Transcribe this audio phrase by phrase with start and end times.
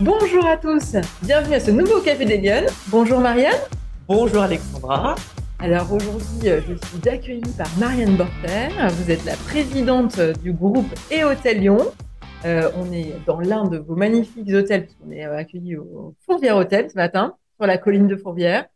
[0.00, 2.68] Bonjour à tous, bienvenue à ce nouveau Café des Lyonnes.
[2.86, 3.58] Bonjour Marianne.
[4.06, 5.16] Bonjour Alexandra.
[5.58, 8.68] Alors aujourd'hui, euh, je suis accueillie par Marianne Borter.
[8.90, 11.78] Vous êtes la présidente du groupe Et Hôtel Lyon.
[12.44, 16.88] Euh, on est dans l'un de vos magnifiques hôtels, puisqu'on est accueillis au Fourvière Hôtel
[16.88, 18.66] ce matin, sur la colline de Fourvière.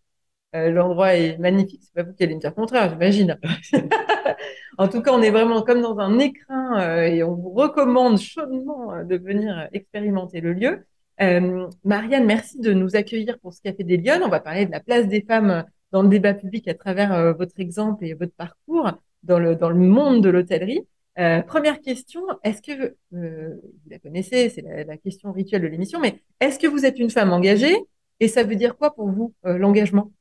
[0.54, 3.39] Euh, L'endroit est magnifique, c'est pas vous qui allez me dire contraire, j'imagine.
[4.79, 8.18] en tout cas, on est vraiment comme dans un écrin euh, et on vous recommande
[8.18, 10.84] chaudement euh, de venir expérimenter le lieu.
[11.21, 14.22] Euh, Marianne, merci de nous accueillir pour ce Café des Lyonnes.
[14.25, 17.32] On va parler de la place des femmes dans le débat public à travers euh,
[17.32, 20.80] votre exemple et votre parcours dans le, dans le monde de l'hôtellerie.
[21.18, 25.66] Euh, première question, est-ce que, euh, vous la connaissez, c'est la, la, question rituelle de
[25.66, 27.76] l'émission, mais est-ce que vous êtes une femme engagée
[28.22, 30.13] et ça veut dire quoi pour vous, euh, l'engagement?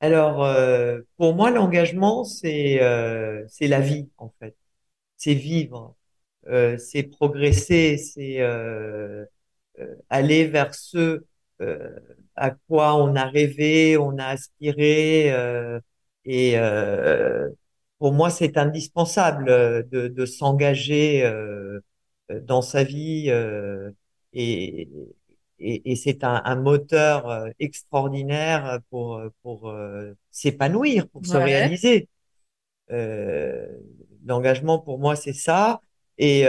[0.00, 4.56] Alors, euh, pour moi, l'engagement, c'est euh, c'est la vie, en fait.
[5.16, 5.96] C'est vivre,
[6.78, 8.38] c'est progresser, c'est
[10.10, 11.24] aller vers ce
[12.36, 15.32] à quoi on a rêvé, on a aspiré
[16.24, 16.56] et
[17.98, 21.80] pour moi, c'est indispensable euh, de, de s'engager euh,
[22.42, 23.90] dans sa vie euh,
[24.32, 24.88] et,
[25.58, 29.74] et, et c'est un, un, moteur extraordinaire pour, pour
[30.30, 31.28] s'épanouir, pour ouais.
[31.28, 32.08] se réaliser.
[34.24, 35.80] L'engagement, pour moi, c'est ça.
[36.18, 36.44] Et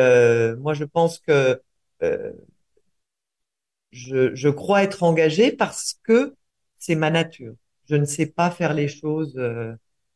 [0.60, 1.60] moi, je pense que
[3.92, 6.36] je, je crois être engagé parce que
[6.78, 7.54] c'est ma nature.
[7.90, 9.40] Je ne sais pas faire les choses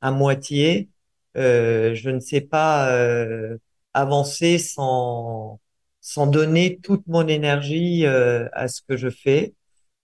[0.01, 0.89] à moitié.
[1.37, 3.57] Euh, je ne sais pas euh,
[3.93, 5.59] avancer sans
[6.01, 9.53] sans donner toute mon énergie euh, à ce que je fais.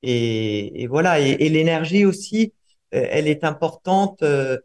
[0.02, 1.20] Et, et voilà.
[1.20, 2.54] Et, et l'énergie aussi,
[2.96, 4.58] euh, elle est importante euh,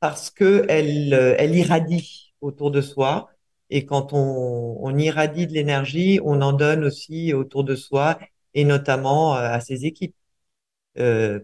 [0.00, 3.30] parce que elle elle irradie autour de soi.
[3.70, 8.18] Et quand on, on irradie de l'énergie, on en donne aussi autour de soi
[8.54, 10.14] et notamment à ses équipes.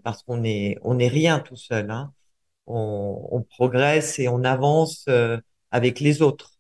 [0.03, 1.91] parce qu'on est on est rien tout seul.
[1.91, 2.13] Hein
[2.67, 5.39] on, on, progresse et on avance euh,
[5.71, 6.53] avec les autres,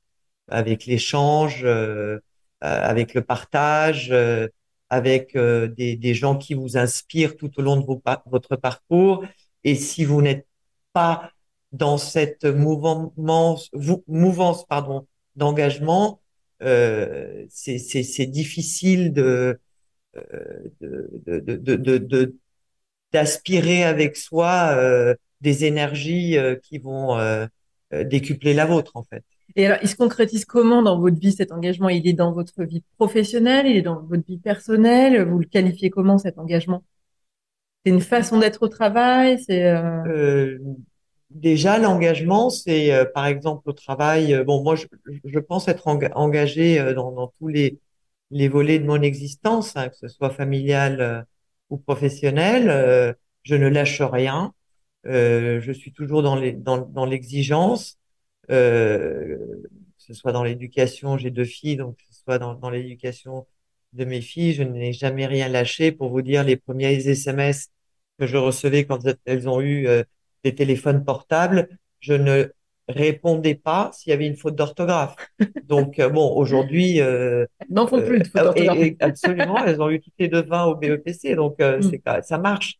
[0.48, 2.20] avec l'échange, euh, euh
[2.60, 4.48] avec le partage, euh,
[4.90, 9.24] avec des, des, gens qui vous inspirent tout au long de vos, votre parcours.
[9.64, 10.46] Et si vous n'êtes
[10.92, 11.30] pas
[11.72, 13.70] dans cette mouvance,
[14.06, 15.06] mouvance pardon,
[15.36, 16.20] d'engagement,
[16.62, 19.58] euh, c'est difficile de,
[20.80, 22.34] de, de, de,
[23.12, 27.46] d'aspirer avec soi euh, des énergies euh, qui vont euh,
[27.92, 29.24] euh, décupler la vôtre, en fait.
[29.56, 31.88] Et alors, il se concrétise comment dans votre vie cet engagement?
[31.88, 35.22] Il est dans votre vie professionnelle, il est dans votre vie personnelle?
[35.28, 36.82] Vous le qualifiez comment cet engagement?
[37.84, 39.38] C'est une façon d'être au travail.
[39.46, 40.58] C'est euh...
[41.34, 44.42] déjà l'engagement, c'est euh, par exemple au travail.
[44.44, 44.86] bon, moi, je,
[45.24, 47.78] je pense être engagé dans, dans, tous les
[48.30, 51.26] les volets de mon existence, hein, que ce soit familial
[51.70, 53.16] ou professionnel.
[53.44, 54.52] je ne lâche rien.
[55.06, 57.98] Euh, je suis toujours dans dans, dans l'exigence,
[58.50, 59.36] euh,
[59.98, 63.46] que ce soit dans l'éducation, j'ai deux filles, donc que ce soit dans, dans l'éducation
[63.92, 65.92] de mes filles, je n'ai jamais rien lâché.
[65.92, 67.70] Pour vous dire, les premiers SMS
[68.18, 70.02] que je recevais quand elles ont eu euh,
[70.44, 71.68] des téléphones portables,
[72.00, 72.52] je ne
[72.88, 75.16] répondais pas s'il y avait une faute d'orthographe.
[75.64, 78.92] Donc euh, bon, aujourd'hui, euh, n'en font plus de faute d'orthographe.
[79.00, 82.22] absolument, elles ont eu toutes les deux 20 au BEPC, donc euh, mm.
[82.22, 82.78] ça marche.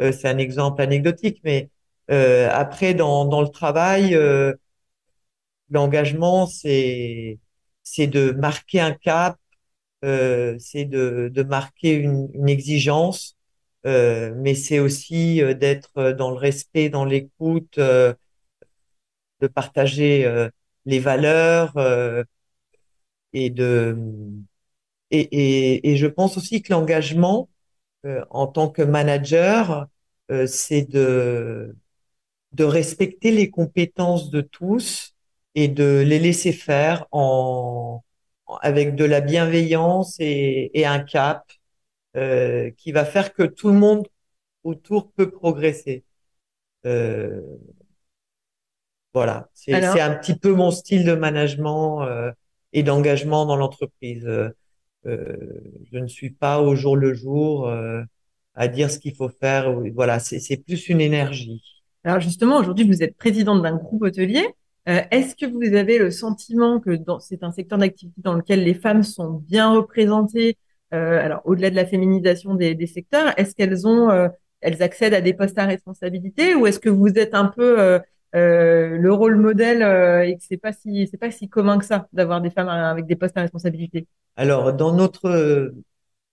[0.00, 1.70] Euh, c'est un exemple anecdotique, mais
[2.10, 4.52] euh, après dans, dans le travail, euh,
[5.70, 7.38] l'engagement c'est
[7.82, 9.36] c'est de marquer un cap,
[10.02, 13.33] c'est de, de marquer une, une exigence,
[13.84, 17.78] mais c'est aussi d'être dans le respect, dans l'écoute,
[19.40, 20.26] de partager
[20.86, 21.72] les valeurs
[23.32, 23.96] et de
[25.10, 27.48] et, et, et je pense aussi que l'engagement
[28.06, 29.88] euh, en tant que manager,
[30.30, 31.76] euh, c'est de
[32.52, 35.14] de respecter les compétences de tous
[35.56, 38.02] et de les laisser faire en
[38.62, 41.44] avec de la bienveillance et, et un cap
[42.16, 44.06] euh, qui va faire que tout le monde
[44.62, 46.04] autour peut progresser.
[46.86, 47.40] Euh,
[49.12, 52.32] voilà, c'est un petit peu mon style de management euh,
[52.72, 54.26] et d'engagement dans l'entreprise.
[54.26, 55.36] Euh,
[55.92, 58.02] je ne suis pas au jour le jour euh,
[58.54, 59.72] à dire ce qu'il faut faire.
[59.94, 61.62] Voilà, c'est plus une énergie.
[62.04, 64.46] Alors justement, aujourd'hui, vous êtes présidente d'un groupe hôtelier.
[64.88, 68.74] Euh, Est-ce que vous avez le sentiment que c'est un secteur d'activité dans lequel les
[68.74, 70.63] femmes sont bien représentées euh,
[70.96, 74.28] Alors, au-delà de la féminisation des, secteurs, est-ce qu'elles ont, euh,
[74.60, 77.98] elles accèdent à des postes à responsabilité, ou est-ce que vous êtes un peu euh,
[78.32, 79.82] le rôle modèle
[80.26, 83.06] et que c'est pas si c'est pas si commun que ça d'avoir des femmes avec
[83.06, 84.06] des postes à responsabilité?
[84.36, 85.72] Alors, dans notre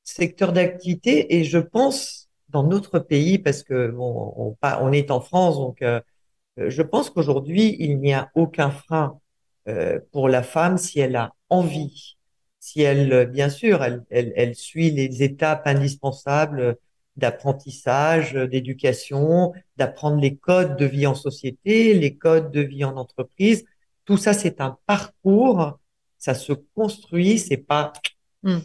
[0.04, 5.56] secteur d'activité et je pense dans notre pays, parce que bon, on, est en France,
[5.56, 5.82] donc
[6.60, 9.20] euh, je pense qu'aujourd'hui, il n'y a aucun frein
[9.68, 12.18] euh, pour la femme si elle a envie,
[12.62, 16.78] si elle, bien sûr, elle, elle, elle suit les étapes indispensables
[17.18, 23.66] d'apprentissage, d'éducation, d'apprendre les codes de vie en société, les codes de vie en entreprise.
[24.06, 25.80] Tout ça, c'est un parcours,
[26.20, 27.94] ça se construit, c'est pas
[28.44, 28.62] Hmm.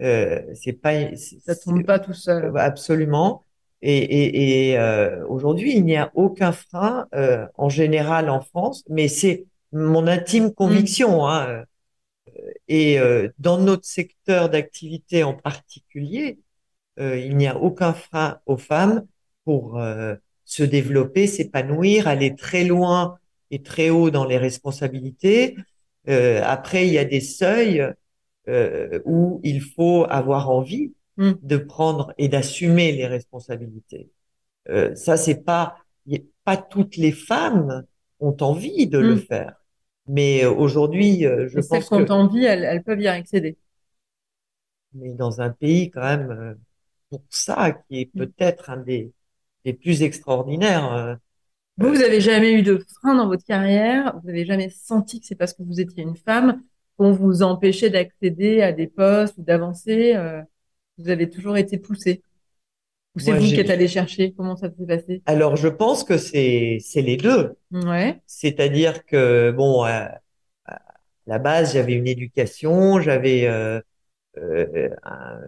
[0.00, 0.92] euh, c'est pas,
[1.44, 2.52] Ça tombe pas tout seul.
[2.56, 3.42] absolument.
[3.82, 8.84] Et, et, et euh, aujourd'hui, il n'y a aucun frein euh, en général en France,
[8.88, 11.26] mais c'est mon intime conviction.
[11.26, 11.64] Hein.
[12.68, 16.38] Et euh, dans notre secteur d'activité en particulier,
[16.98, 19.06] euh, il n'y a aucun frein aux femmes
[19.44, 20.14] pour euh,
[20.44, 23.18] se développer, s'épanouir, aller très loin
[23.50, 25.56] et très haut dans les responsabilités.
[26.08, 27.84] après, il y a des seuils
[28.48, 31.32] euh, où il faut avoir envie Mm.
[31.42, 34.10] de prendre et d'assumer les responsabilités.
[34.68, 35.76] Euh, ça, c'est pas,
[36.44, 37.84] pas toutes les femmes
[38.20, 39.20] ont envie de le Mm.
[39.20, 39.65] faire.
[40.08, 43.00] Mais euh, aujourd'hui, euh, je Et celles pense qui ont que, envie, elles, elles peuvent
[43.00, 43.58] y accéder.
[44.94, 46.54] mais dans un pays quand même, euh,
[47.10, 48.26] pour ça, qui est Mm.
[48.26, 49.12] peut-être un des,
[49.64, 51.18] des plus extraordinaires,
[51.78, 55.26] Vous, vous avez jamais eu de frein dans votre carrière, vous avez jamais senti que
[55.26, 56.62] c'est parce que vous étiez une femme
[56.96, 60.14] qu'on vous empêchait d'accéder à des postes ou d'avancer,
[60.98, 62.22] vous avez toujours été poussée?
[63.16, 64.32] Ou c'est vous qui êtes allé chercher?
[64.32, 65.24] Comment ça s'est passé?
[65.26, 67.56] alors je pense que c'est, c'est les deux.
[67.70, 68.22] Ouais.
[68.26, 70.20] C'est-à-dire que, bon, à,
[70.66, 70.80] à
[71.26, 73.80] la base, j'avais une éducation, j'avais, euh,
[74.38, 75.40] euh, un-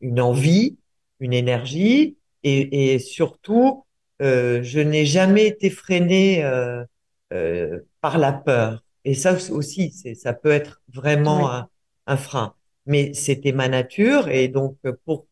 [0.00, 0.78] une envie,
[1.20, 3.86] une énergie, et, et surtout,
[4.22, 6.84] euh, je n'ai jamais été freiné euh,
[7.32, 8.84] euh, par la peur.
[9.04, 11.52] Et ça aussi, c'est, ça peut être vraiment Oui.
[11.52, 11.68] un,
[12.06, 12.54] un frein.
[12.86, 15.26] Mais c'était ma nature, et donc pour euh,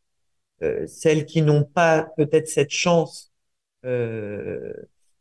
[0.86, 3.32] celles qui n'ont pas peut-être cette chance,
[3.84, 4.72] euh,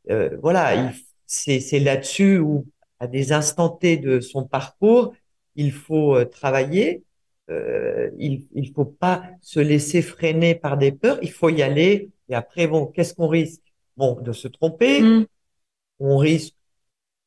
[0.09, 0.93] euh, voilà, il-
[1.27, 2.65] c'est c'est là-dessus où,
[2.99, 5.13] à des instants T de son parcours,
[5.55, 7.03] il faut euh, travailler.
[7.49, 11.19] Euh, il il faut pas se laisser freiner par des peurs.
[11.21, 12.11] Il faut y aller.
[12.29, 13.61] Et après, bon, qu'est-ce qu'on risque?
[13.97, 15.01] Bon, de se tromper.
[15.01, 15.25] Mm.
[15.99, 16.55] On risque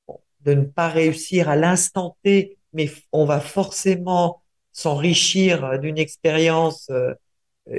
[0.07, 4.43] bon, de ne pas réussir à l'instant T, mais on va forcément
[4.73, 7.15] s'enrichir euh, d'une expérience euh, euh,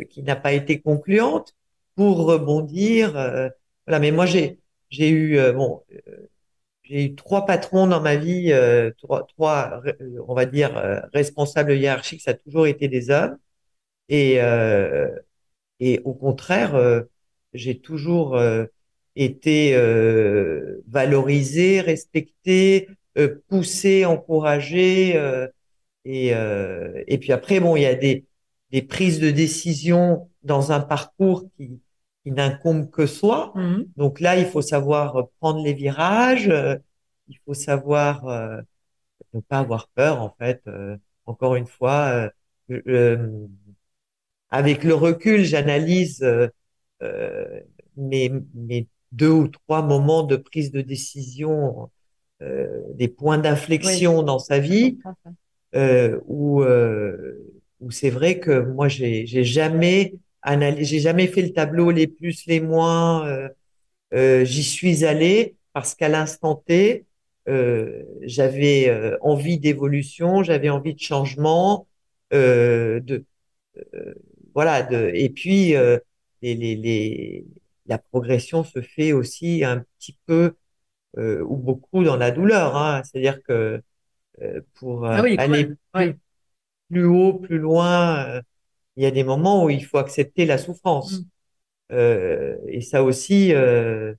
[0.09, 1.53] qui n'a pas été concluante
[1.95, 3.17] pour rebondir.
[3.17, 3.49] euh,
[3.87, 5.83] voilà, mais moi j'ai j'ai eu euh, bon
[6.83, 9.93] j'ai eu trois patrons dans ma vie, euh, trois, trois euh,
[10.27, 13.37] on va dire euh, responsables hiérarchiques, ça a toujours été des hommes
[14.09, 15.09] et euh,
[15.79, 17.03] et au contraire euh,
[17.53, 18.65] j'ai toujours euh,
[19.15, 25.13] été euh, valorisé, respecté, euh, poussé, encouragé.
[25.17, 25.47] euh,
[26.05, 28.25] et, euh, et puis après, bon, il y a des,
[28.71, 31.79] des prises de décision dans un parcours qui,
[32.23, 33.53] qui n'incombe que soi.
[33.55, 33.83] Mm.
[33.95, 36.75] Donc là, il faut savoir prendre les virages, euh,
[37.27, 38.61] il faut savoir euh,
[39.33, 40.61] ne pas avoir peur, en fait.
[40.67, 42.31] Euh, encore une fois,
[42.71, 43.47] euh, euh,
[44.49, 46.25] avec le recul, j'analyse
[47.97, 51.89] mes, mes deux ou trois moments de prise de décision,
[52.41, 54.99] euh, des points Oui, d'inflexion dans sa vie
[55.75, 61.41] euh, où, euh, où c'est vrai que moi j'ai j'ai jamais analysé, j'ai jamais fait
[61.41, 63.27] le tableau les plus les moins.
[63.27, 63.49] euh,
[64.13, 67.05] euh, j'y suis allé parce qu'à l'instant T,
[67.49, 71.87] euh, j'avais euh, envie d'évolution, j'avais envie de changement,
[72.33, 73.25] euh, de
[73.95, 74.13] euh,
[74.53, 74.83] voilà.
[74.83, 75.97] De, et puis euh,
[76.41, 77.45] les, les, les,
[77.87, 80.55] la progression se fait aussi un petit peu
[81.17, 82.75] euh, ou beaucoup dans la douleur.
[82.77, 83.81] Hein, C'est-à-dire que
[84.41, 86.19] euh, pour Ah oui, aller plus.
[86.89, 88.25] Plus haut, plus loin.
[88.27, 88.41] euh,
[88.97, 90.65] il y a des moments où il faut accepter la Mm.
[90.65, 91.27] souffrance.
[91.91, 94.15] Euh, et ça aussi, euh,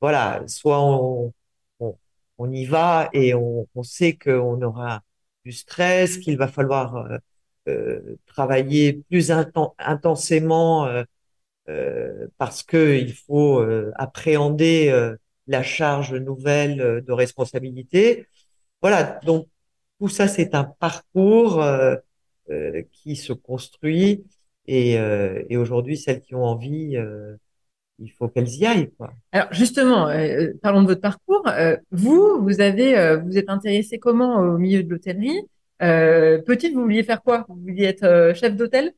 [0.00, 1.32] voilà, soit on,
[1.80, 1.96] on,
[2.38, 5.02] on y va et on, on sait qu'on aura
[5.44, 7.18] du stress, qu'il va falloir euh,
[7.68, 11.04] euh, travailler plus inten- intensément euh,
[12.38, 13.64] parce que il faut
[13.96, 14.92] appréhender
[15.46, 18.26] la charge nouvelle de responsabilité.
[18.82, 19.48] Voilà, donc
[20.00, 21.96] tout ça, c'est un parcours euh,
[22.50, 24.24] euh, qui se construit
[24.66, 27.36] et, euh, et aujourd'hui, celles qui ont envie, euh,
[27.98, 29.12] il faut qu'elles y aillent, quoi.
[29.32, 31.46] Alors justement, euh, parlons de votre parcours.
[31.48, 35.40] Euh, vous, vous avez, euh, vous êtes intéressé comment au milieu de l'hôtellerie?
[35.82, 37.44] Euh, petite, vous vouliez faire quoi?
[37.48, 38.92] Vous vouliez être euh, chef d'hôtel?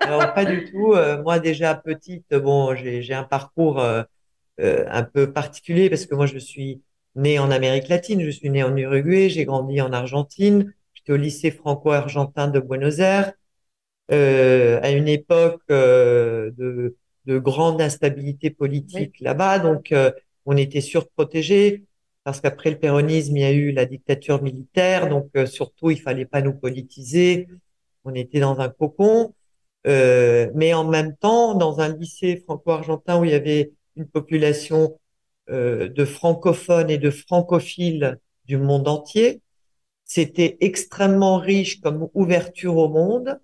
[0.00, 0.92] Alors, pas du tout.
[0.92, 4.02] euh, moi, déjà petite, bon, j'ai un parcours euh,
[4.60, 6.82] euh, un peu particulier parce que moi, je suis
[7.16, 11.16] né en Amérique latine, je suis né en Uruguay, j'ai grandi en Argentine, j'étais au
[11.16, 13.32] lycée franco-argentin de Buenos Aires.
[14.12, 18.50] euh, à une époque euh, de, de grande instabilité
[18.92, 19.58] Oui, politique là-bas.
[19.58, 20.10] Donc, euh,
[20.46, 21.84] on était surprotégés
[22.24, 25.08] parce qu'après le péronisme, il y a eu la dictature militaire.
[25.08, 27.48] Donc, euh, surtout, il fallait pas nous politiser.
[28.04, 29.34] On était dans un cocon.
[29.86, 34.98] Euh, mais en même temps, dans un lycée franco-argentin où il y avait une population
[35.48, 39.42] de francophones et de francophiles du monde entier,
[40.04, 43.40] c'était extrêmement riche comme ouverture au monde.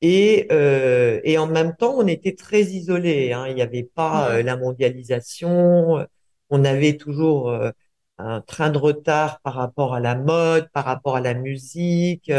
[0.00, 3.32] Et, euh, et en même temps, on était très isolés.
[3.32, 3.46] Hein.
[3.48, 6.06] Il n'y avait pas euh, la mondialisation.
[6.50, 7.70] On avait toujours euh,
[8.18, 12.30] un train de retard par rapport à la mode, par rapport à la musique.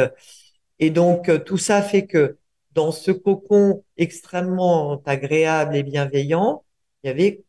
[0.79, 2.37] Et donc, euh, tout ça fait que
[2.73, 6.63] dans ce cocon extrêmement agréable et bienveillant,
[7.03, 7.43] il y avait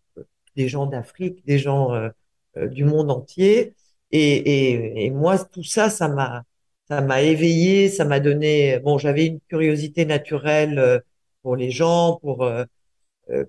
[0.56, 2.08] des gens d'Afrique, des gens euh,
[2.56, 3.74] euh, du monde entier.
[4.12, 6.44] Et, et, et moi, tout ça, ça m'a,
[6.88, 8.78] ça m'a éveillé, ça m'a donné.
[8.80, 10.98] Bon, j'avais une curiosité naturelle euh,
[11.42, 12.48] pour les gens, pour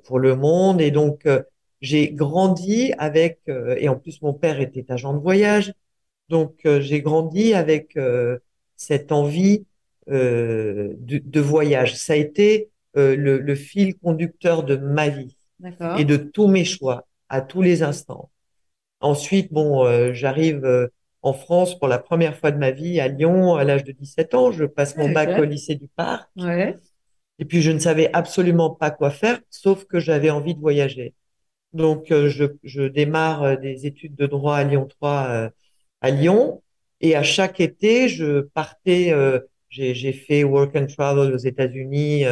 [0.04, 1.28] pour le monde, et donc
[1.82, 3.40] j'ai grandi avec.
[3.48, 5.74] et en plus, mon père était agent de voyage,
[6.30, 7.98] donc j'ai grandi avec
[8.78, 9.66] cette envie
[10.08, 11.96] de, voyage.
[11.96, 15.36] Ça a été le fil conducteur de ma vie
[15.94, 18.32] et de tous mes choix à tous les instants.
[19.02, 20.88] Ensuite, bon, euh, j'arrive euh,
[21.22, 24.34] en France pour la première fois de ma vie à Lyon à l'âge de 17
[24.36, 24.52] ans.
[24.52, 26.80] Je passe mon bac au lycée du Parc Ouais,
[27.40, 31.14] et puis je ne savais absolument pas quoi faire, sauf que j'avais envie de voyager.
[31.74, 35.50] Donc, euh, je, je démarre euh, des études de droit à Lyon 3 euh,
[36.02, 36.64] à Lyon.
[37.02, 39.40] Et à chaque été, je partais, euh,
[39.70, 42.26] j'ai, j'ai fait work and travel aux États-Unis.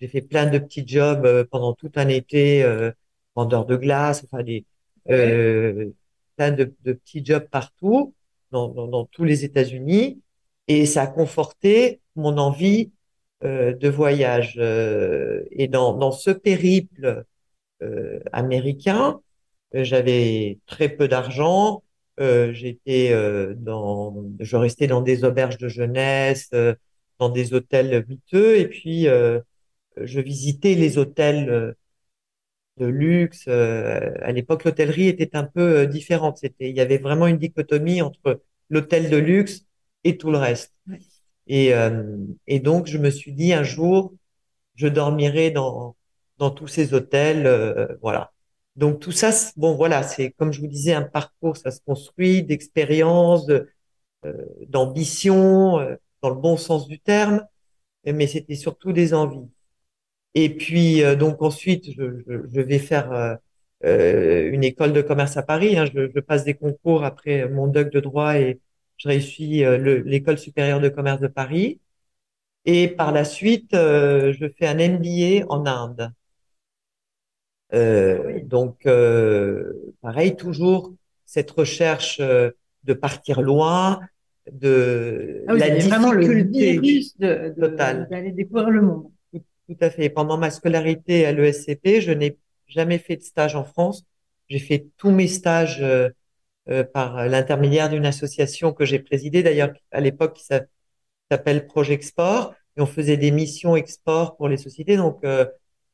[0.00, 2.90] J'ai fait plein de petits jobs euh, pendant tout un été, euh,
[3.36, 4.64] vendeur de glace, enfin des,
[5.10, 5.90] euh,
[6.36, 8.14] plein de, de petits jobs partout,
[8.50, 10.20] dans, dans, dans tous les États-Unis.
[10.68, 12.92] Et ça a conforté mon envie
[13.44, 14.56] euh, de voyage.
[14.58, 17.24] Euh, et dans, dans ce périple
[17.82, 19.20] euh, américain,
[19.72, 21.82] J'avais très peu d'argent.
[22.20, 26.74] Euh, j'étais euh, dans, je restais dans des auberges de jeunesse, euh,
[27.18, 29.40] dans des hôtels miteux, et puis euh,
[29.96, 31.72] je visitais les hôtels euh,
[32.78, 33.44] de luxe.
[33.48, 36.38] Euh, à l'époque, l'hôtellerie était un peu euh, différente.
[36.38, 39.66] C'était, il y avait vraiment une dichotomie entre l'hôtel de luxe
[40.04, 40.74] et tout le reste.
[41.48, 42.16] Et, euh,
[42.46, 44.14] et donc, je me suis dit un jour,
[44.76, 45.96] je dormirai dans,
[46.38, 48.32] dans tous ces hôtels, euh, voilà.
[48.76, 52.42] Donc tout ça, bon voilà, c'est comme je vous disais un parcours, ça se construit
[52.44, 53.68] d'expérience, de-
[54.26, 54.34] euh,
[54.68, 57.44] d'ambition, euh, dans le bon sens du terme,
[58.06, 59.48] mais c'était surtout des envies.
[60.34, 63.34] Et puis euh, donc ensuite, je, je, je vais faire euh,
[63.84, 65.76] euh, une école de commerce à Paris.
[65.78, 65.86] hein.
[65.92, 68.60] je, je passe des concours après mon doc de droit et
[68.96, 71.80] je réussis euh, le- l'école supérieure de commerce de Paris.
[72.66, 76.12] Et par la suite, euh, je fais un MBA en Inde.
[77.72, 80.92] Euh, donc, euh, pareil, toujours
[81.26, 82.50] cette recherche euh,
[82.84, 84.00] de partir loin,
[84.50, 88.08] de Ah oui, la c'était vraiment le difficulté virus de, de- totale.
[88.08, 89.10] d'aller découvrir le monde.
[89.70, 90.10] Tout, à fait.
[90.10, 92.36] Pendant ma scolarité à l'ESCP, je n'ai
[92.66, 94.04] jamais fait de stage en France.
[94.48, 96.08] J'ai fait tous mes stages euh,
[96.70, 100.64] euh, par l'intermédiaire d'une association que j'ai présidée, d'ailleurs à l'époque qui s'a-
[101.30, 104.96] s'appelle Projet Export, et on faisait des missions export pour les sociétés.
[104.96, 105.46] Donc, euh,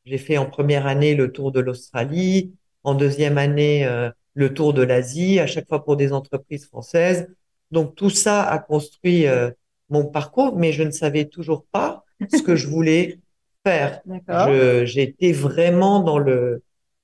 [0.05, 2.53] j'ai fait en première année le tour de l'Australie,
[2.83, 3.87] en deuxième année
[4.35, 7.27] le tour de l'Asie, à chaque fois pour des entreprises françaises.
[7.71, 9.25] Donc, tout ça a construit
[9.89, 13.19] mon parcours, mais je ne savais toujours pas ce que je voulais
[13.67, 14.01] faire.
[14.29, 16.63] Je, j'étais vraiment dans le,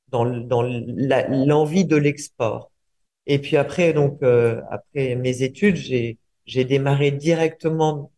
[0.09, 2.71] dans dans l'envie de l'export.
[3.27, 8.11] Et puis après, donc, euh, après mes études, j'ai, j'ai démarré directement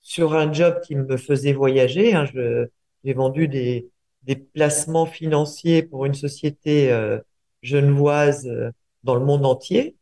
[0.00, 2.14] sur un job qui me faisait voyager.
[2.14, 2.24] hein.
[2.26, 2.66] Je,
[3.04, 3.88] j'ai vendu des,
[4.22, 7.18] des placements financiers pour une société euh,
[7.62, 8.70] genevoise euh,
[9.04, 9.96] dans le monde entier.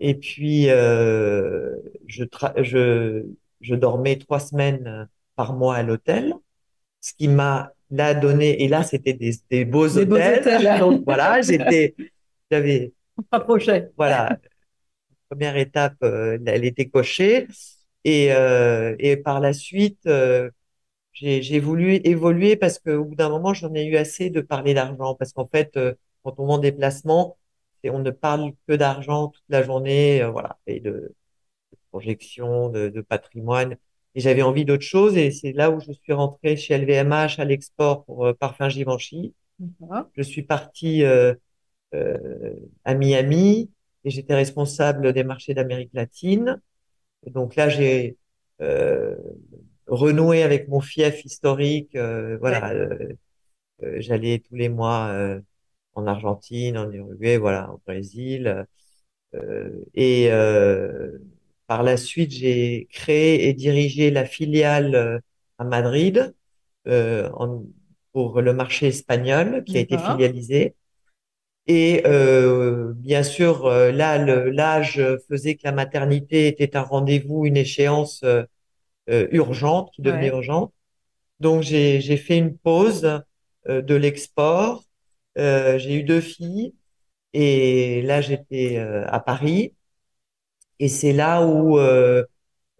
[0.00, 1.76] Et puis, euh,
[2.06, 3.24] je, tra- je,
[3.60, 6.34] je dormais trois semaines par mois à l'hôtel,
[7.00, 10.78] ce qui m'a là donné, et là, c'était des, des beaux Des beaux hôtels.
[10.80, 11.94] Donc voilà, j'étais,
[12.50, 12.92] j'avais,
[13.32, 13.56] On
[13.96, 14.38] voilà,
[15.28, 17.46] première étape, euh, elle était cochée.
[18.04, 20.50] Et, euh, et par la suite, euh,
[21.12, 24.74] j'ai, j'ai voulu évoluer parce qu'au bout d'un moment, j'en ai eu assez de parler
[24.74, 25.14] d'argent.
[25.14, 27.38] Parce qu'en fait, euh, quand on vend des placements,
[27.84, 31.14] on ne parle que d'argent toute la journée, euh, voilà, et de, de
[31.90, 33.76] projection, de, de patrimoine.
[34.16, 35.18] Et j'avais envie d'autre chose.
[35.18, 39.34] Et c'est là où je suis rentré chez LVMH à l'export pour euh, Parfum Givenchy.
[40.16, 41.34] Je suis parti euh,
[41.94, 42.54] euh,
[42.84, 43.70] à Miami
[44.04, 46.60] et j'étais responsable des marchés d'Amérique latine.
[47.26, 48.18] Et donc là, j'ai
[48.62, 49.16] euh,
[49.88, 51.94] renouer avec mon fief historique.
[51.96, 52.60] euh, Ouais.
[52.60, 53.14] voilà, euh,
[54.00, 55.40] j'allais tous les mois euh,
[55.94, 58.66] en Argentine, en Uruguay, voilà, au Brésil.
[59.34, 61.18] Euh, et euh,
[61.66, 65.18] par la suite, j'ai créé et dirigé la filiale euh,
[65.58, 66.34] à Madrid
[66.88, 67.64] euh, en-
[68.12, 70.74] pour le marché espagnol qui a été filialisé.
[71.66, 78.22] Et euh, bien sûr, là, l'âge faisait que la maternité était un rendez-vous, une échéance
[78.24, 80.28] euh, urgente, qui devenait Ouais.
[80.28, 80.72] urgente.
[81.40, 83.22] Donc, j'ai, j'ai fait une pause
[83.68, 84.84] euh, de l'export.
[85.38, 86.74] Euh, j'ai eu deux filles
[87.34, 89.75] et là, j'étais euh, à Paris.
[90.78, 92.24] Et c'est là où euh,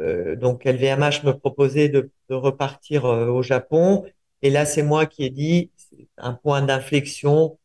[0.03, 4.05] euh, donc LVMH me proposait de, de repartir euh, au Japon.
[4.43, 5.73] Et là, c'est moi qui ai dit,
[6.19, 7.59] un point d'inflexion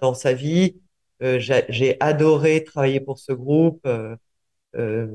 [0.00, 0.76] dans sa vie.
[1.22, 4.16] Euh, j'ai adoré travailler pour ce groupe, euh,
[4.76, 5.08] euh,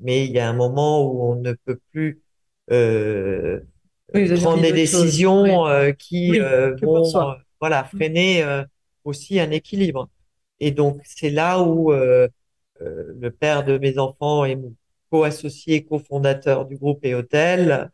[0.00, 2.22] mais il y a un moment où on ne peut plus
[2.70, 3.60] euh,
[4.14, 7.26] Oui, prendre des décisions euh, qui Oui, euh, vont
[7.60, 8.02] voilà Mm.
[8.04, 8.64] freiner euh,
[9.04, 10.08] aussi un équilibre.
[10.60, 12.28] Et donc c'est là où euh,
[12.80, 14.74] le père de mes enfants et mon
[15.10, 17.90] co-associé, cofondateur du groupe et hôtel,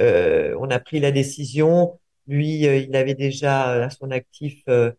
[0.00, 1.98] euh, on a pris la décision.
[2.26, 4.92] Lui, euh, il avait déjà à son actif, euh,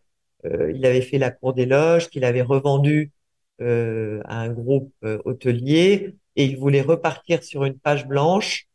[0.43, 3.11] il avait fait la cour des loges, qu'il avait revendu
[3.61, 4.93] euh, à un groupe
[5.25, 8.67] hôtelier, et il voulait repartir sur une page blanche.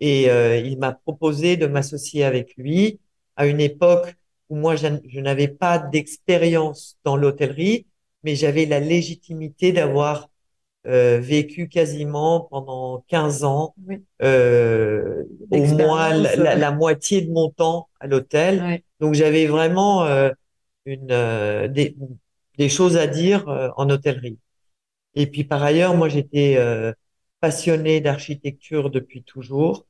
[0.00, 2.98] Et euh, il m'a proposé de m'associer avec lui
[3.36, 4.14] à une époque
[4.48, 7.86] où moi, je n'avais pas d'expérience dans l'hôtellerie,
[8.24, 10.30] mais j'avais la légitimité d'avoir
[10.86, 14.04] euh, vécu quasiment pendant 15 ans, Oui.
[14.22, 16.36] euh, au moins la, D'expérience.
[16.36, 18.60] la- la moitié de mon temps à l'hôtel.
[18.62, 18.84] Ouais.
[19.00, 20.30] Donc j'avais vraiment euh,
[20.86, 21.96] une, euh, des,
[22.58, 24.38] des choses à dire euh, en hôtellerie.
[25.14, 26.92] Et puis par ailleurs, moi j'étais euh,
[27.40, 29.86] passionné d'architecture depuis toujours.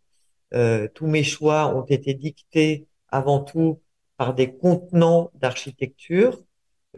[0.55, 3.81] Euh, tous mes choix ont été dictés avant tout
[4.16, 6.42] par des contenants d'architecture,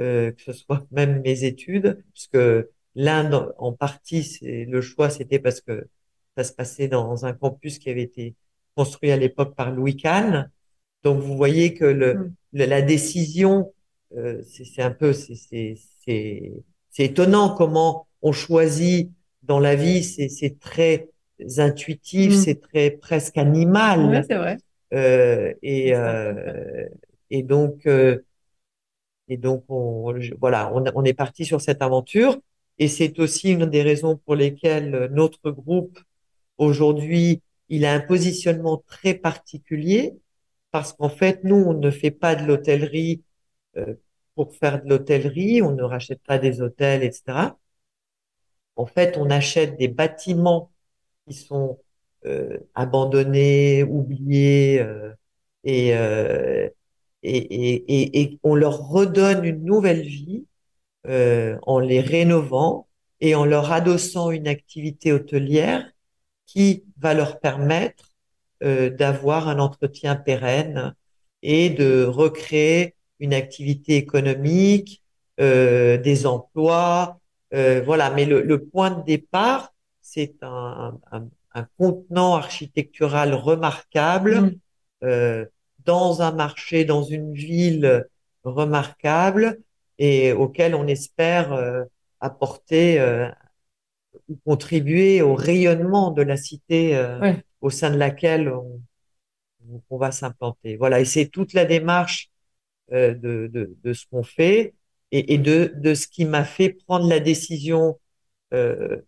[0.00, 2.38] euh, que ce soit même mes études, puisque
[2.94, 5.87] l'Inde, en partie, c'est le choix, c'était parce que
[6.37, 8.35] ça se passait dans un campus qui avait été
[8.76, 10.50] construit à l'époque par Louis Kahn.
[11.04, 12.35] Donc vous voyez que le, Mm.
[12.54, 13.72] le- la décision,
[14.16, 16.52] euh, c'est c'est un peu, c'est c'est c'est
[16.90, 19.11] c'est étonnant comment on choisit
[19.42, 20.02] dans la vie.
[20.04, 21.09] C'est c'est très
[21.59, 22.37] intuitif, Mm.
[22.37, 24.24] c'est très presque animal.
[24.28, 24.57] c'est vrai.
[24.92, 26.87] Euh, et euh,
[27.30, 28.18] et donc euh,
[29.29, 32.37] et donc on voilà, on est parti sur cette aventure.
[32.79, 35.99] Et c'est aussi une des raisons pour lesquelles notre groupe
[36.59, 40.15] aujourd'hui, il a un positionnement très particulier
[40.71, 43.23] parce qu'en fait, nous, on ne fait pas de l'hôtellerie
[43.77, 43.95] euh,
[44.35, 47.57] pour faire de l'hôtellerie, on ne rachète pas des hôtels, etc.
[48.77, 50.73] En fait, on achète des bâtiments
[51.27, 51.81] qui sont
[52.27, 55.13] euh, abandonnés, oubliés, euh,
[55.65, 56.69] et, euh,
[57.25, 60.47] et, et, et, et on leur redonne une nouvelle vie
[61.09, 62.89] euh, en les rénovant
[63.21, 65.91] et en leur adossant une activité hôtelière
[66.47, 68.13] qui va leur permettre
[68.63, 70.95] euh, d'avoir un entretien pérenne
[71.43, 75.03] et de recréer une activité économique,
[75.41, 77.21] euh, des emplois,
[77.55, 78.11] euh, voilà.
[78.11, 84.57] Mais le, le point de départ, c'est un, un, un contenant architectural remarquable
[85.03, 85.45] Mm.
[85.85, 88.07] Dans un marché, dans une ville
[88.44, 89.61] remarquable
[89.99, 91.85] et auquel on espère euh,
[92.20, 93.29] apporter euh,
[94.29, 97.23] ou contribuer au rayonnement de la cité euh,
[97.61, 98.81] au sein de laquelle on,
[99.90, 100.77] on va s'implanter.
[100.77, 102.31] Voilà, et c'est toute la démarche
[102.92, 104.75] euh, de, de, de ce qu'on fait
[105.12, 107.99] et, et de, de ce qui m'a fait prendre la décision
[108.55, 108.99] euh,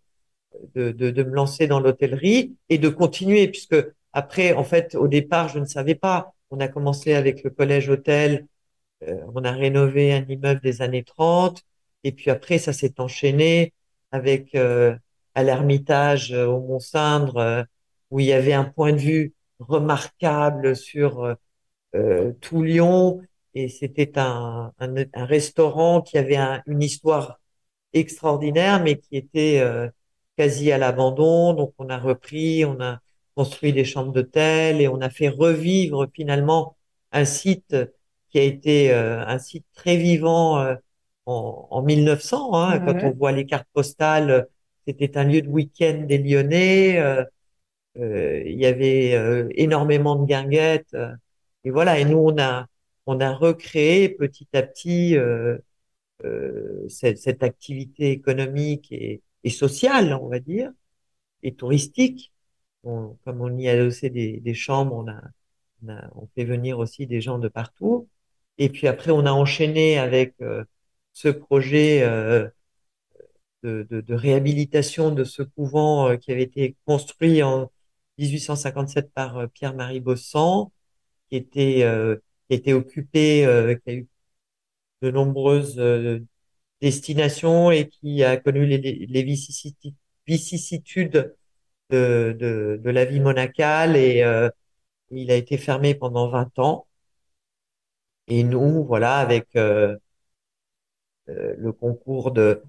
[0.75, 3.75] de, de, de me lancer dans l'hôtellerie et de continuer, puisque
[4.13, 6.33] après, en fait, au départ, je ne savais pas.
[6.51, 8.47] On a commencé avec le collège hôtel,
[9.03, 11.63] euh, on a rénové un immeuble des années 30,
[12.03, 13.73] et puis après, ça s'est enchaîné
[14.11, 14.95] avec euh,
[15.35, 17.63] à l'Ermitage euh, au Mont-Cindre, euh,
[18.11, 21.35] où il y avait un point de vue remarquable sur
[21.95, 23.21] euh, tout Lyon,
[23.53, 27.39] et c'était un, un, un restaurant qui avait un- une histoire
[27.93, 29.63] extraordinaire, mais qui était
[30.37, 31.53] quasi à l'abandon.
[31.53, 32.99] Donc on a repris, on a
[33.37, 36.77] construit des chambres d'hôtel et on a fait revivre finalement
[37.13, 37.75] un site
[38.29, 40.75] qui a été euh, un site très vivant euh,
[41.27, 42.53] en, en 1900.
[42.55, 44.47] Hein, quand on voit les cartes postales,
[44.87, 46.99] c'était un lieu de week-end des Lyonnais.
[46.99, 47.23] euh,
[47.99, 50.93] euh, il y avait euh, énormément de guinguettes.
[50.93, 51.13] euh,
[51.63, 51.99] et voilà.
[51.99, 52.67] Et nous on a
[53.07, 55.17] on a recréé petit à petit.
[55.17, 55.57] euh,
[56.25, 60.71] euh, cette, cette activité économique et, et sociale, on va dire,
[61.43, 62.33] et touristique.
[62.83, 65.21] Comme on y a adossé des, chambres, on a,
[65.87, 68.07] on on fait venir aussi des gens de partout.
[68.57, 70.63] Et puis après, on a enchaîné avec euh,
[71.13, 72.49] ce projet euh,
[73.63, 77.71] de, réhabilitation de ce couvent euh, qui avait été construit en
[78.17, 80.71] 1857 par Pierre-Marie Bossan,
[81.29, 81.83] qui était,
[82.73, 84.07] occupé, qui a eu
[85.01, 85.79] de nombreuses
[86.81, 89.23] destinations et qui a connu les,
[90.27, 91.35] vicissitudes
[91.89, 94.23] de, de, de, la vie monacale et
[95.11, 96.85] il a été fermé pendant 20 ans.
[98.27, 99.95] Et nous, voilà, avec euh,
[101.29, 102.61] euh, le concours de,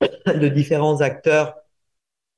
[0.26, 1.56] de différents acteurs,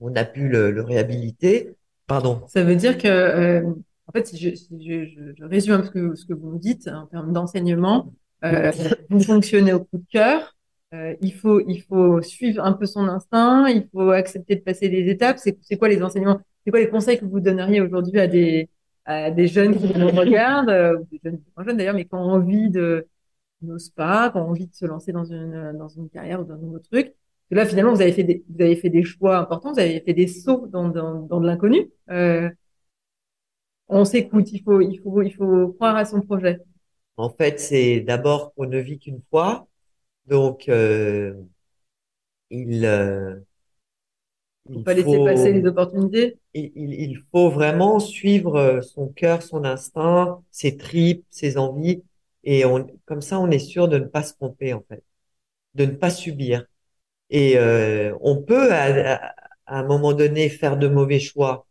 [0.00, 1.74] on a pu le, le réhabiliter.
[2.06, 2.42] Pardon.
[2.48, 3.62] Ça veut dire que, euh,
[4.06, 6.34] en fait, si je, si je, je, je, résume un peu ce que, ce que
[6.34, 8.12] vous nous dites en termes d'enseignement,
[8.44, 8.72] euh,
[9.08, 10.53] vous fonctionnez au coup de cœur.
[10.94, 13.68] Euh, il faut, il faut suivre un peu son instinct.
[13.68, 15.38] Il faut accepter de passer des étapes.
[15.38, 18.68] C'est quoi les enseignements C'est quoi les conseils que vous donneriez aujourd'hui à des
[19.07, 22.18] à des jeunes qui nous regardent, euh, des jeunes, pas jeunes d'ailleurs, mais qui ont
[22.18, 23.07] envie de
[23.62, 26.54] n'osent pas, qui ont envie de se lancer dans une dans une carrière ou dans
[26.54, 27.14] un nouveau truc?
[27.50, 30.14] Là, finalement, vous avez fait des vous avez fait des choix importants, vous avez fait
[30.14, 31.90] des sauts dans dans, dans de l'inconnu.
[32.11, 32.50] Euh,
[33.88, 36.61] on s'écoute, il faut il faut il faut croire à son projet.
[37.16, 39.68] En fait, c'est d'abord qu'on ne vit qu'une fois,
[40.26, 41.34] donc euh,
[42.50, 43.37] il euh,
[44.68, 46.38] il faut pas laisser passer les opportunités.
[46.54, 52.02] Il, il, faut vraiment suivre euh, son cœur, son instinct, ses tripes, ses envies.
[52.44, 55.02] Et on, comme ça, on est sûr de ne pas se tromper, en fait,
[55.74, 56.64] de ne pas subir.
[57.30, 59.34] Et euh, on peut, à,
[59.66, 61.66] à, un moment donné, faire de mauvais choix.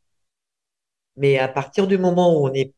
[1.17, 2.73] Mais à partir du moment où on est,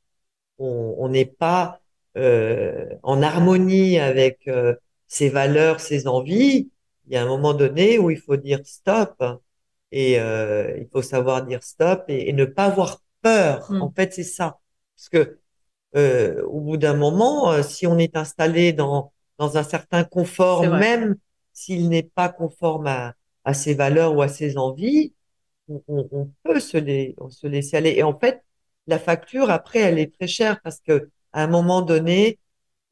[0.59, 1.81] on n'est pas
[2.17, 4.75] euh, en harmonie avec euh,
[5.07, 6.69] ses valeurs, ses envies,
[7.07, 9.23] il y a un moment donné où il faut dire stop
[9.91, 13.71] et euh, il faut savoir dire stop et, et ne pas avoir peur.
[13.71, 13.81] Mm.
[13.81, 14.59] En fait, c'est ça.
[14.95, 15.39] Parce que
[15.95, 20.71] euh, au bout d'un moment, euh, si on est installé dans dans un certain confort,
[20.71, 21.17] même
[21.51, 25.13] s'il n'est pas conforme à, à ses valeurs ou à ses envies,
[25.67, 27.91] on, on peut se, les, on se laisser aller.
[27.97, 28.41] Et en fait,
[28.87, 32.39] la facture après, elle est très chère parce que à un moment donné,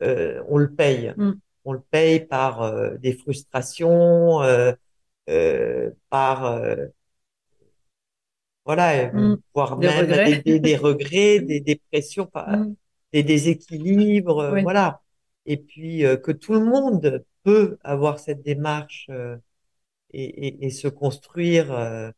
[0.02, 1.14] euh, on le paye.
[1.18, 1.34] Mm.
[1.66, 4.74] On le paye par euh, des frustrations, euh,
[5.30, 6.88] euh, par euh,
[8.66, 9.38] voilà, mm.
[9.54, 10.36] voire des même regrets.
[10.38, 12.74] des, des, des, regrets, des dépressions, Mm.
[13.14, 14.62] des déséquilibres, euh, Oui.
[14.64, 15.02] voilà.
[15.46, 19.36] Et puis euh, que tout le monde peut avoir cette démarche euh,
[20.14, 22.12] et, et, et, se construire euh,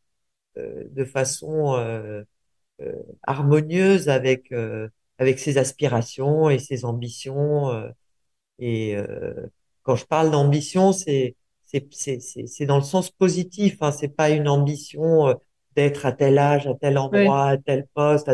[0.58, 2.24] euh, de façon euh,
[2.82, 4.54] euh, harmonieuse avec
[5.18, 7.70] avec ses aspirations et ses ambitions.
[8.60, 8.96] Et
[9.84, 11.36] quand je parle d'ambition, c'est
[11.92, 13.78] c'est c'est dans le sens positif.
[13.82, 15.34] Hein, c'est pas une ambition euh,
[15.76, 18.32] d'être à tel âge, à tel endroit, à tel poste.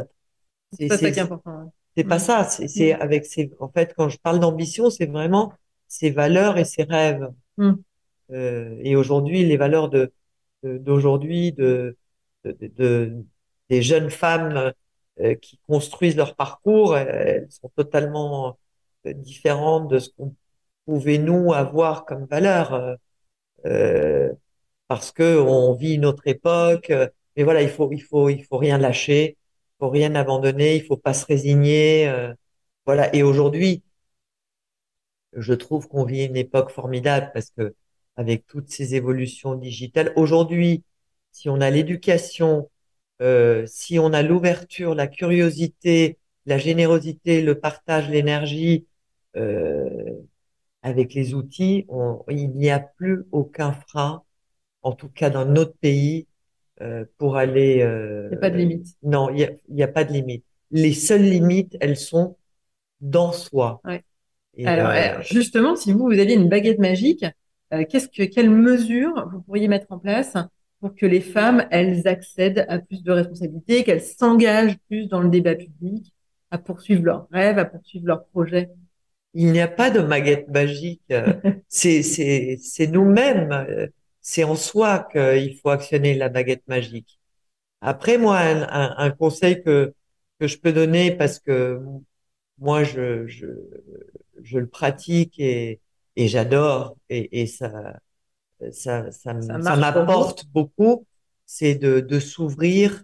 [0.73, 1.73] C'est pas ça qui est important.
[1.97, 2.19] C'est pas Mm.
[2.19, 2.43] ça.
[2.45, 3.01] C'est c'est Mm.
[3.01, 3.51] avec ses.
[3.59, 5.53] En fait, quand je parle d'ambition, c'est vraiment
[5.87, 7.29] ses valeurs et ses rêves.
[7.57, 7.71] Mm.
[8.31, 10.11] Euh, et aujourd'hui, les valeurs de
[10.63, 11.97] de- d'aujourd'hui, de,
[12.45, 13.25] de, de, de-
[13.69, 14.73] des jeunes femmes
[15.19, 18.59] euh, qui construisent leur parcours, elles sont totalement
[19.05, 20.35] différentes de ce qu'on
[20.85, 22.73] pouvait nous avoir comme valeur.
[22.73, 22.95] Euh,
[23.65, 24.31] euh,
[24.87, 26.89] parce que on vit une autre époque.
[26.91, 30.75] euh, Mais voilà, il faut, il faut, il faut rien lâcher, il faut rien abandonner,
[30.77, 32.07] il faut pas se résigner.
[32.09, 32.33] euh,
[32.85, 33.15] voilà.
[33.15, 33.83] Et aujourd'hui,
[35.37, 37.75] je trouve qu'on vit une époque formidable parce que
[38.17, 40.83] avec toutes ces évolutions digitales, aujourd'hui,
[41.31, 42.69] si on a l'éducation,
[43.21, 48.85] euh, si on a l'ouverture, la curiosité, la générosité, le partage, l'énergie,
[50.83, 54.23] avec les outils, on- il n'y a plus aucun frein
[54.83, 56.27] en tout cas dans notre pays,
[56.81, 57.81] euh, pour aller.
[57.81, 58.97] Euh, Il n'y a pas de limite.
[59.03, 60.45] non, il n'y a, il y a pas de limite.
[60.71, 62.37] Les seules limites, elles sont
[63.01, 63.83] dans soi.
[63.85, 64.03] Ouais.
[64.55, 67.25] Et, Alors, euh, alors, justement, si vous, vous aviez une baguette magique,
[67.73, 70.37] euh, qu'est-ce que, quelles mesures vous pourriez mettre en place
[70.81, 75.29] pour que les femmes, elles accèdent à plus de responsabilités, qu'elles s'engagent plus dans le
[75.29, 76.13] débat public,
[76.51, 78.69] à poursuivre leurs rêves, à poursuivre leurs projets?
[79.33, 81.01] Il n'y a pas de baguette magique.
[81.11, 81.33] euh,
[81.69, 83.51] C'est, c'est, c'est nous-mêmes.
[83.51, 83.87] euh,
[84.21, 87.19] C'est en soi qu'il faut actionner la baguette magique.
[87.81, 89.93] Après, moi, un, un, un conseil que
[90.39, 91.81] que je peux donner parce que
[92.59, 93.47] moi, je je
[94.43, 95.81] je le pratique et
[96.15, 97.71] et j'adore et et ça
[98.71, 101.05] ça, ça, Ça m'apporte beaucoup,
[101.45, 103.03] c'est de, de s'ouvrir,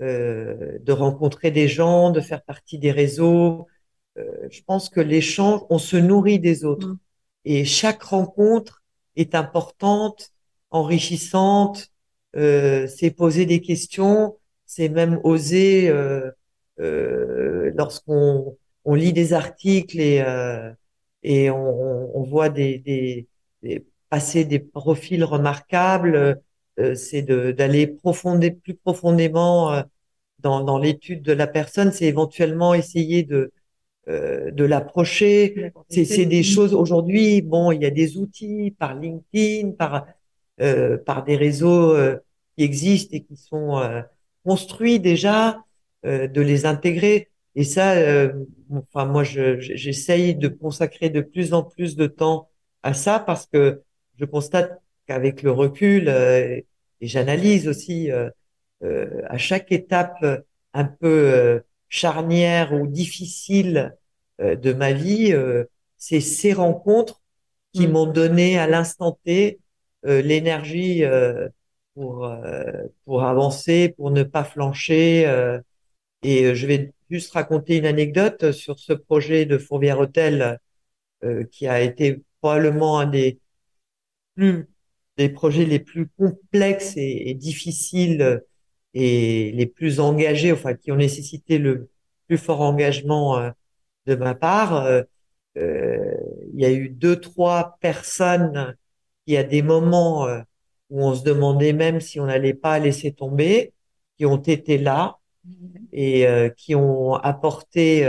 [0.00, 3.66] euh, de rencontrer des gens, de faire partie des réseaux.
[4.18, 6.88] Euh, je pense que l'échange, on se nourrit des autres.
[6.88, 6.98] Mm.
[7.44, 8.82] Et chaque rencontre
[9.16, 10.32] est importante,
[10.70, 11.88] enrichissante,
[12.36, 14.36] euh, c'est poser des questions.
[14.66, 16.30] c'est même oser euh,
[16.80, 20.70] euh, lorsqu'on on lit des articles et euh,
[21.22, 23.28] et on, on voit des, des,
[23.62, 26.40] des, passer des profils remarquables,
[26.78, 29.82] euh, c'est d'aller profondé, plus profondément
[30.40, 33.52] dans, dans l'étude de la personne, c'est éventuellement essayer de
[34.08, 35.72] euh, de l'approcher.
[35.88, 37.42] C'est, des choses aujourd'hui.
[37.42, 40.06] Bon, il y a des outils par LinkedIn, par
[40.62, 42.16] euh, par des réseaux euh,
[42.56, 44.00] qui existent et qui sont euh,
[44.42, 45.62] construits déjà,
[46.04, 47.30] de les intégrer.
[47.56, 47.94] Et ça,
[48.70, 52.48] enfin moi, je, j'essaye de consacrer de plus en plus de temps
[52.84, 53.82] à ça parce que
[54.16, 56.64] je constate qu'avec le recul et
[57.00, 60.24] j'analyse aussi à chaque étape
[60.74, 63.96] un peu charnière ou difficile
[64.40, 65.64] euh, de ma vie, euh,
[65.96, 67.22] c'est ces rencontres
[67.72, 67.90] qui mm.
[67.90, 69.60] m'ont donné à l'instant T
[70.06, 71.02] euh, l'énergie
[71.94, 72.30] pour
[73.04, 75.24] pour avancer, pour ne pas flancher.
[76.22, 80.58] et je vais juste raconter une anecdote sur ce projet de Fourvière Hôtel
[81.50, 83.38] qui a été probablement un des
[84.34, 84.68] plus
[85.16, 88.42] des projets les plus complexes et, et difficiles
[88.98, 91.90] et les plus engagés, enfin qui ont nécessité le
[92.26, 93.50] plus fort engagement euh,
[94.06, 94.86] de ma part.
[94.86, 95.02] Euh,
[95.58, 96.14] euh,
[96.54, 98.74] il y a eu deux, trois personnes
[99.26, 100.26] qui, à des moments
[100.90, 103.74] où on se demandait même si on n'allait pas laisser tomber,
[104.16, 105.18] qui ont été là
[105.92, 108.06] et qui ont apporté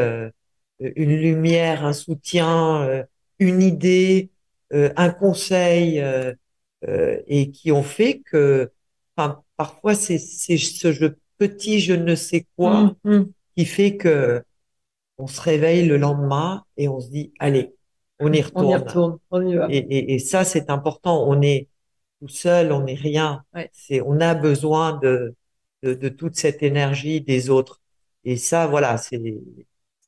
[0.80, 3.06] une lumière, un soutien,
[3.40, 4.30] une idée,
[4.72, 6.04] un conseil,
[6.86, 8.72] et qui ont fait que,
[9.16, 13.32] enfin, parfois c'est ce jeu petit je ne sais quoi mm, mm.
[13.56, 14.44] qui fait que
[15.18, 17.74] on se réveille le lendemain et on se dit allez
[18.20, 19.18] on y retourne, on y retourne.
[19.32, 19.68] on y va.
[19.70, 21.28] Et, et, et, ça c'est important.
[21.28, 21.68] On est
[22.20, 23.44] tout seul on n'est rien.
[23.74, 25.36] C'est on a besoin de,
[25.84, 27.82] de, de toute cette énergie des autres.
[28.24, 29.36] Et ça voilà c'est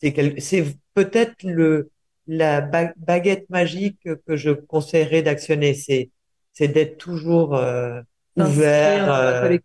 [0.01, 1.91] c'est c'est peut-être le
[2.27, 5.73] la baguette magique que je conseillerais d'actionner.
[5.73, 6.11] C'est
[6.53, 8.01] c'est d'être toujours euh,
[8.41, 9.13] ouvert.
[9.13, 9.57] Euh,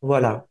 [0.00, 0.46] voilà.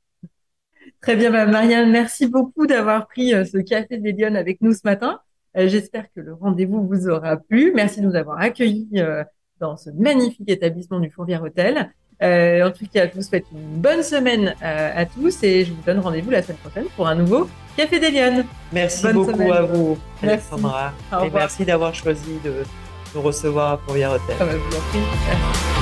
[1.02, 4.74] Très bien, bah, Marianne, merci beaucoup d'avoir pris euh, ce café des Lyonnes avec nous
[4.74, 5.20] ce matin.
[5.58, 7.72] Euh, j'espère que le rendez-vous vous aura plu.
[7.76, 9.02] Merci de nous avoir accueillis
[9.60, 11.92] dans ce magnifique établissement du Fourvière Hôtel.
[12.22, 16.00] en tout cas, je vous souhaite une bonne semaine à tous et je vous donne
[16.00, 17.48] rendez-vous la semaine prochaine pour un nouveau
[17.78, 18.46] Café des Lyonnes.
[18.72, 20.94] Merci beaucoup à vous, Alexandra.
[21.12, 21.28] Merci.
[21.28, 22.64] Et merci d'avoir choisi de
[23.14, 24.36] nous recevoir à Fourvière Hôtel.
[24.40, 25.75] Ah bah, vous.